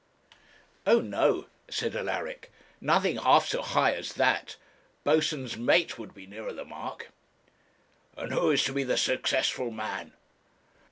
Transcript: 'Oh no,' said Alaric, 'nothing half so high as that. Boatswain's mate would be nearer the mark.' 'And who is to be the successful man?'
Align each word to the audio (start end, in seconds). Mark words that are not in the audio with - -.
'Oh 0.87 0.99
no,' 0.99 1.45
said 1.69 1.95
Alaric, 1.95 2.51
'nothing 2.81 3.17
half 3.17 3.47
so 3.49 3.61
high 3.61 3.93
as 3.93 4.13
that. 4.13 4.55
Boatswain's 5.03 5.57
mate 5.57 5.99
would 5.99 6.15
be 6.15 6.25
nearer 6.25 6.51
the 6.53 6.65
mark.' 6.65 7.11
'And 8.17 8.31
who 8.33 8.49
is 8.49 8.63
to 8.63 8.73
be 8.73 8.81
the 8.83 8.97
successful 8.97 9.69
man?' 9.69 10.13